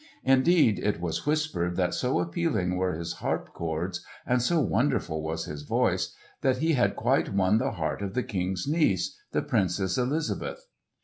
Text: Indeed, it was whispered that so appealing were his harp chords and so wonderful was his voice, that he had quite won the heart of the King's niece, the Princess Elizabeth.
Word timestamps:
Indeed, 0.23 0.79
it 0.79 0.99
was 0.99 1.27
whispered 1.27 1.75
that 1.75 1.93
so 1.93 2.17
appealing 2.19 2.75
were 2.75 2.95
his 2.95 3.13
harp 3.13 3.53
chords 3.53 4.03
and 4.25 4.41
so 4.41 4.59
wonderful 4.59 5.21
was 5.21 5.45
his 5.45 5.61
voice, 5.61 6.15
that 6.41 6.57
he 6.57 6.73
had 6.73 6.95
quite 6.95 7.35
won 7.35 7.59
the 7.59 7.73
heart 7.73 8.01
of 8.01 8.15
the 8.15 8.23
King's 8.23 8.65
niece, 8.67 9.15
the 9.31 9.43
Princess 9.43 9.99
Elizabeth. 9.99 10.65